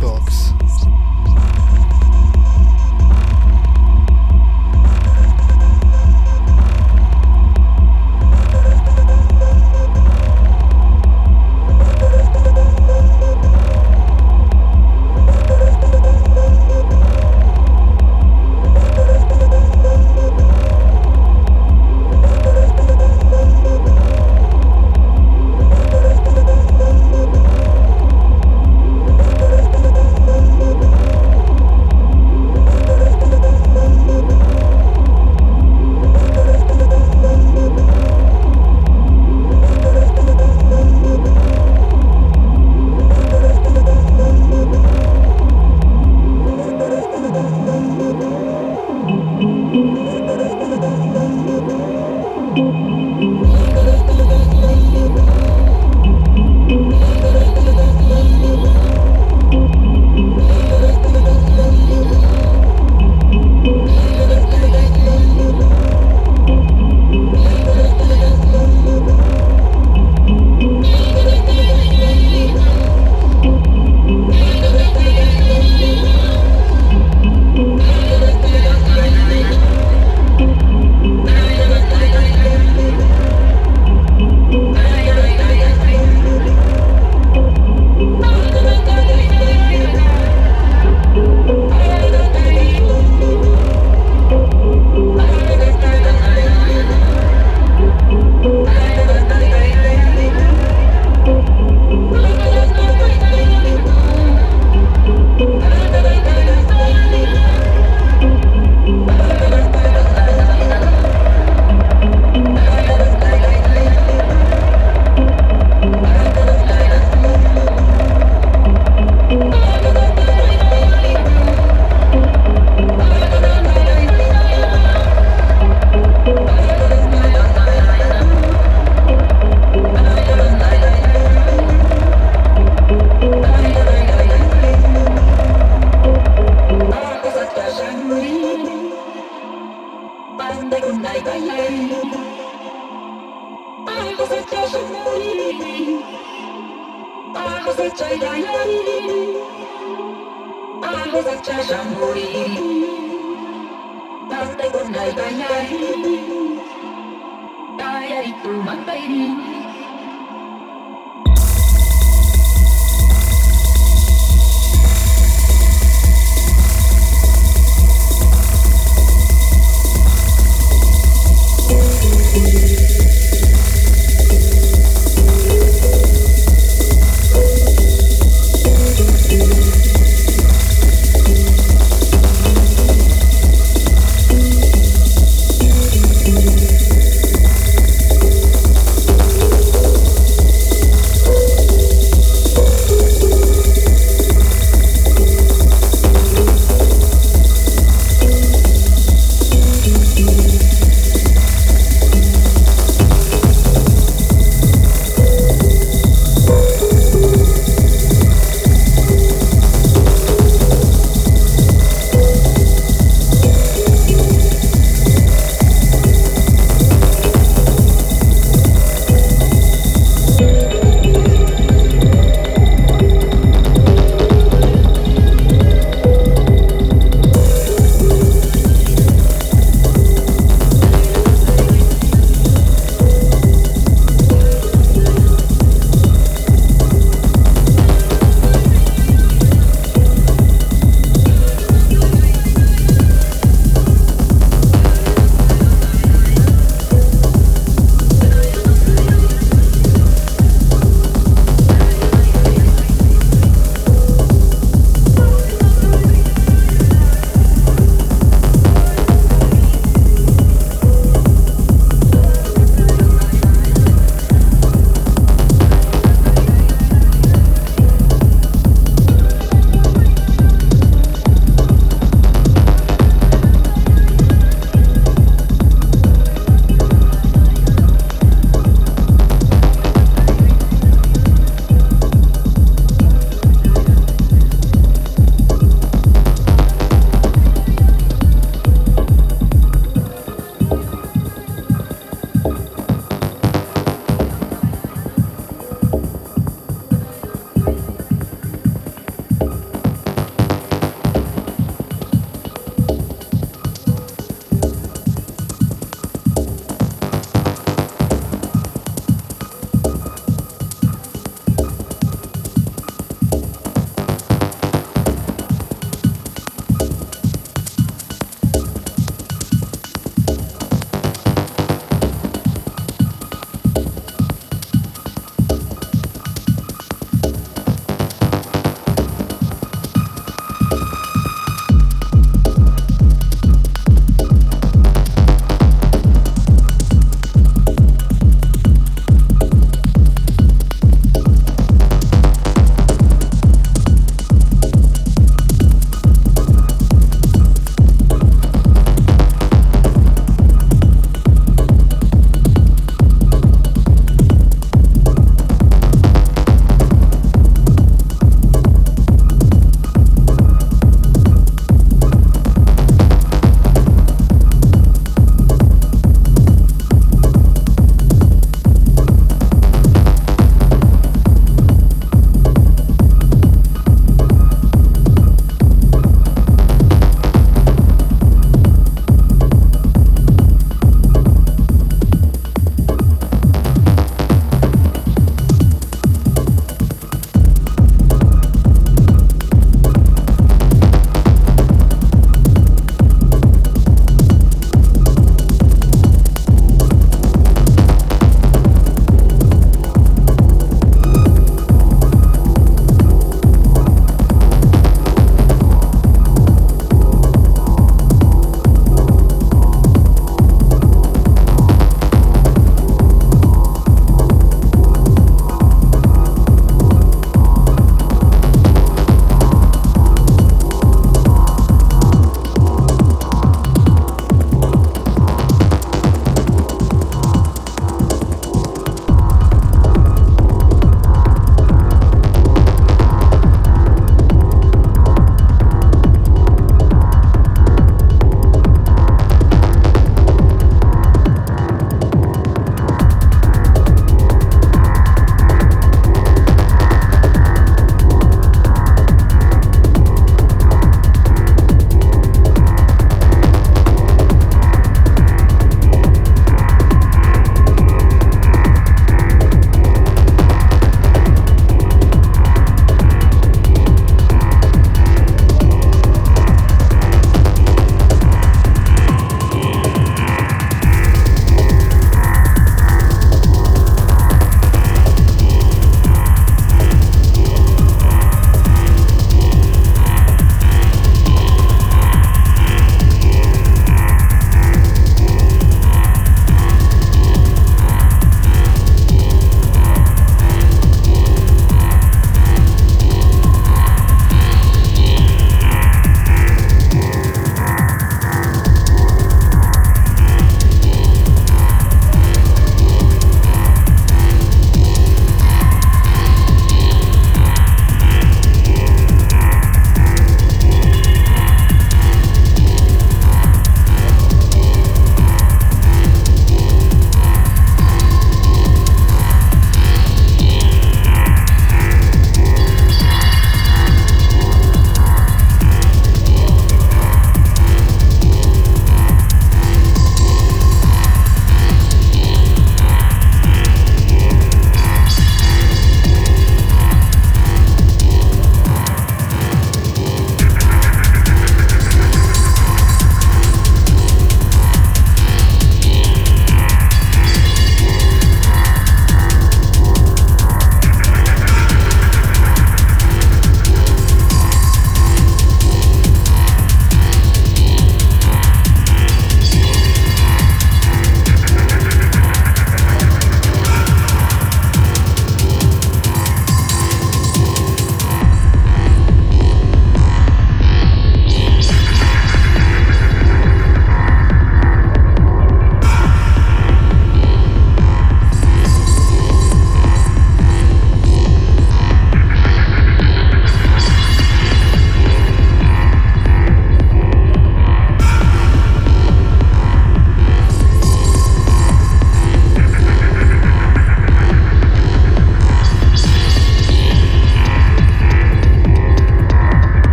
[0.00, 0.52] Box.